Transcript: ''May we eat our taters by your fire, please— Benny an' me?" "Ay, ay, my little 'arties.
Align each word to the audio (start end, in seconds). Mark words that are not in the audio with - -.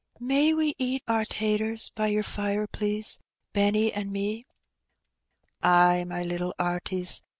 ''May 0.19 0.57
we 0.57 0.73
eat 0.79 1.03
our 1.07 1.25
taters 1.25 1.89
by 1.95 2.07
your 2.07 2.23
fire, 2.23 2.65
please— 2.65 3.19
Benny 3.53 3.93
an' 3.93 4.11
me?" 4.11 4.47
"Ay, 5.61 5.99
ay, 5.99 6.03
my 6.05 6.23
little 6.23 6.55
'arties. 6.57 7.21